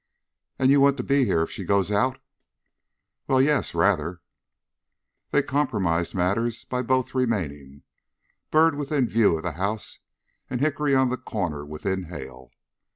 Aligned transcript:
"And 0.57 0.71
you 0.71 0.81
want 0.81 0.97
to 0.97 1.03
be 1.03 1.25
here 1.25 1.43
if 1.43 1.51
she 1.51 1.63
goes 1.63 1.91
out?" 1.91 2.19
"Well, 3.27 3.39
yes, 3.39 3.75
rather!" 3.75 4.19
They 5.29 5.43
compromised 5.43 6.15
matters 6.15 6.65
by 6.65 6.81
both 6.81 7.13
remaining, 7.13 7.83
Byrd 8.49 8.73
within 8.73 9.07
view 9.07 9.37
of 9.37 9.43
the 9.43 9.51
house 9.51 9.99
and 10.49 10.59
Hickory 10.59 10.95
on 10.95 11.11
a 11.11 11.17
corner 11.17 11.63
within 11.63 12.05
hail. 12.05 12.49